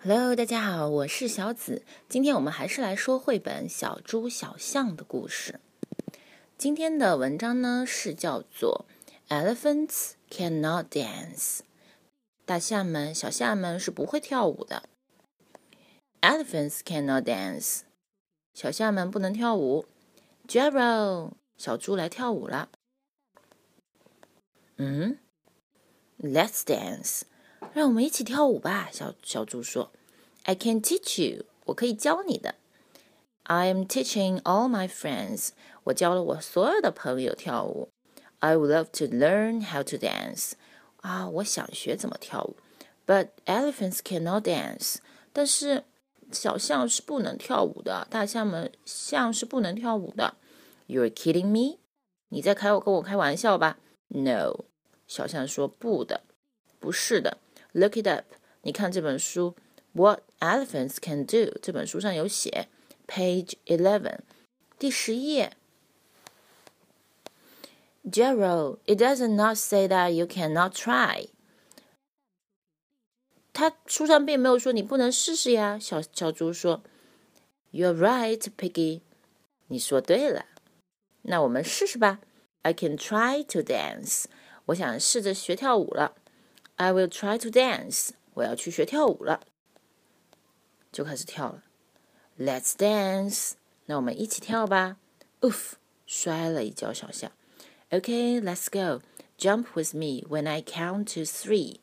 [0.00, 1.82] Hello，大家好，我是小紫。
[2.08, 5.58] 今天我们还是来说绘本《小猪小象》的故事。
[6.56, 8.86] 今天的文章呢是叫做
[9.28, 11.58] 《Elephants Cannot Dance》。
[12.46, 14.84] 大象们、小象们是不会跳舞的。
[16.20, 17.80] Elephants cannot dance。
[18.54, 19.86] 小象们不能跳舞。
[20.46, 22.68] Gerald，小猪来跳舞了。
[24.76, 25.18] 嗯
[26.20, 27.22] ，Let's dance。
[27.72, 29.90] 让我们一起跳舞吧，小小猪说。
[30.44, 32.54] I can teach you，我可以教你的。
[33.42, 35.50] I am teaching all my friends，
[35.84, 37.88] 我教了我所有的朋友跳舞。
[38.40, 40.52] I would love to learn how to dance，
[41.02, 42.56] 啊，我想学怎么跳舞。
[43.06, 44.96] But elephants cannot dance，
[45.32, 45.84] 但是
[46.30, 50.34] 小象是不能跳舞的，大象们象是不能跳舞的。
[50.86, 51.78] You're kidding me？
[52.28, 54.64] 你在开我跟我开玩笑吧？No，
[55.06, 56.22] 小象说不的，
[56.78, 57.38] 不是的。
[57.72, 58.18] Look it up.
[58.18, 58.24] up，
[58.62, 59.54] 你看这本书
[59.92, 62.68] 《What Elephants Can Do》这本书上有写
[63.06, 64.20] ，page eleven，
[64.78, 65.52] 第十页。
[68.10, 71.26] Gerald, it does not say that you cannot try.
[71.26, 71.28] try。
[73.52, 75.78] 他书上并没有说你不能试试呀。
[75.78, 76.82] 小小猪说
[77.72, 78.72] ：“You're right, Piggie.
[78.72, 79.00] Piggie。”
[79.68, 80.46] 你说对了。
[81.22, 82.20] 那我们试试吧。
[82.62, 84.24] I can try to dance.
[84.66, 86.14] 我想试着学跳舞了。
[86.77, 88.11] I will try to dance。
[88.35, 89.41] 我要去学跳舞了，
[90.91, 91.63] 就开始跳了。
[92.39, 93.53] Let's dance。
[93.85, 94.97] 那我们一起跳吧。
[95.41, 95.73] Oof，
[96.05, 97.31] 摔了一跤，小象。
[97.89, 99.03] Okay, let's go.
[99.37, 101.77] Jump with me when I count to three.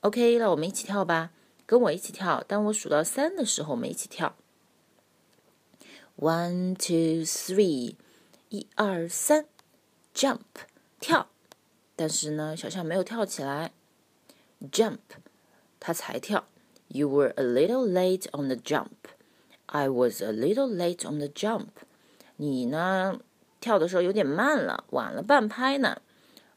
[0.00, 1.30] OK，那我们一起跳吧，
[1.66, 2.42] 跟我一起跳。
[2.42, 4.34] 当我数到三的时候，我们一起跳。
[6.16, 7.94] One, two, three，
[8.48, 9.46] 一二三，
[10.14, 10.40] jump，
[10.98, 11.28] 跳。
[11.96, 13.72] 但是呢，小象没有跳起来，
[14.70, 14.98] jump，
[15.78, 16.46] 它才跳。
[16.88, 18.88] You were a little late on the jump.
[19.66, 21.68] I was a little late on the jump.
[22.36, 23.20] 你呢，
[23.60, 26.00] 跳的时候有点慢了，晚了半拍呢。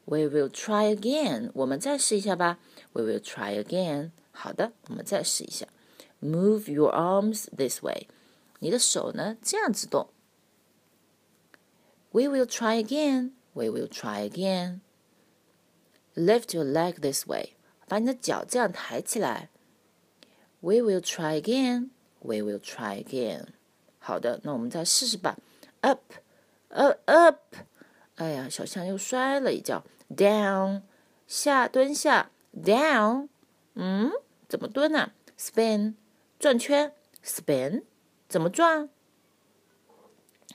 [0.06, 1.52] We will try again.
[1.54, 2.60] 我们再试一下吧。
[2.94, 4.12] We will try again.
[4.32, 5.68] 好的，我们再试一下。
[6.22, 8.08] Move your arms this way.
[8.60, 10.10] 你的手呢，这样子动。
[12.12, 13.32] We will try again.
[13.54, 14.80] We will try again.
[16.18, 17.56] Lift your leg this way.
[17.88, 19.50] 把你的脚这样抬起来。
[20.60, 21.90] We will try again.
[22.20, 23.48] We will try again.
[24.00, 25.38] 好的，那我们再试试吧。
[25.82, 26.14] Up,
[26.70, 27.56] up, up.
[28.16, 29.84] 哎呀，小象又摔了一跤。
[30.10, 30.84] Down，
[31.28, 32.32] 下蹲下。
[32.54, 33.30] Down，
[33.74, 34.12] 嗯，
[34.48, 35.12] 怎么蹲呢？
[35.38, 35.96] Spin，
[36.40, 36.94] 转圈。
[37.24, 37.84] Spin，
[38.30, 38.90] 怎么转？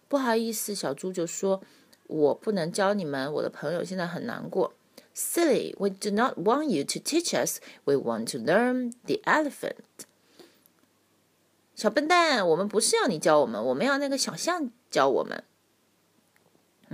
[0.09, 1.61] 不好意思，小猪就说，
[2.07, 4.73] 我不能教你们，我的朋友现在很难过。
[5.15, 7.59] Silly, we do not want you to teach us.
[7.85, 10.05] We want to learn the elephant.
[11.73, 15.43] 小笨蛋，我们不是要你教我们，我们要那个小象教我们。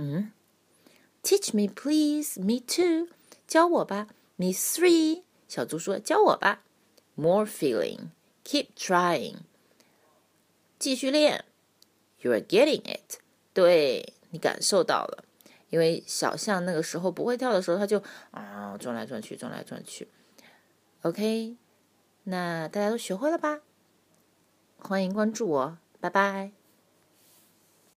[0.01, 0.31] 嗯
[1.21, 2.39] ，Teach me, please.
[2.39, 3.09] Me too.
[3.45, 4.07] 教我吧。
[4.37, 5.23] Me three.
[5.49, 6.63] 小猪说：“教我吧。”
[7.15, 8.11] More feeling.
[8.45, 9.39] Keep trying.
[10.79, 11.43] 继续练。
[12.21, 13.19] You are getting it.
[13.53, 15.25] 对你感受到了，
[15.69, 20.07] 因为小象那个时候不会跳的时候，它就啊转来转去，转来转去。
[21.01, 21.57] OK，
[22.23, 23.59] 那大家都学会了吧？
[24.77, 26.58] 欢迎关注我，拜拜。